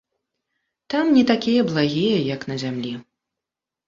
[0.93, 2.95] Там не такія благія, як на зямлі.